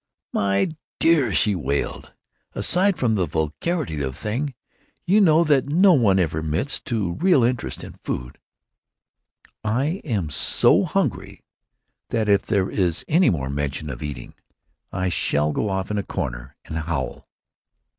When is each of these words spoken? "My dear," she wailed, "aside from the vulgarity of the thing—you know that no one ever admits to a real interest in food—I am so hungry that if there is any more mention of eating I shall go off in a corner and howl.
"My 0.33 0.69
dear," 0.99 1.31
she 1.31 1.53
wailed, 1.53 2.11
"aside 2.55 2.97
from 2.97 3.13
the 3.13 3.27
vulgarity 3.27 4.01
of 4.01 4.15
the 4.15 4.19
thing—you 4.19 5.21
know 5.21 5.43
that 5.43 5.67
no 5.67 5.93
one 5.93 6.17
ever 6.17 6.39
admits 6.39 6.79
to 6.85 7.09
a 7.09 7.11
real 7.11 7.43
interest 7.43 7.83
in 7.83 7.93
food—I 8.03 10.01
am 10.03 10.31
so 10.31 10.85
hungry 10.85 11.43
that 12.07 12.27
if 12.27 12.47
there 12.47 12.67
is 12.71 13.05
any 13.07 13.29
more 13.29 13.51
mention 13.51 13.91
of 13.91 14.01
eating 14.01 14.33
I 14.91 15.09
shall 15.09 15.51
go 15.51 15.69
off 15.69 15.91
in 15.91 15.99
a 15.99 16.03
corner 16.03 16.55
and 16.65 16.77
howl. 16.79 17.27